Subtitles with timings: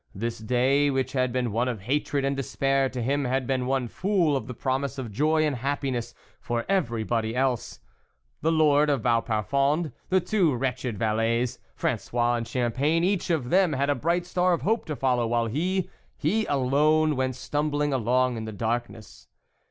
[0.15, 3.87] This day which had been one of hatred and despair to him, had been one
[3.87, 7.79] full of the promise of joy and happi ness for everybody else;
[8.41, 13.51] the lord of Vau parfond, the two wretched valets, Fran 9ois and Champagne, each of
[13.51, 15.87] them had a bright star of hope to follow; while he,
[16.17, 19.27] he alone, went stumbling along in the darkness.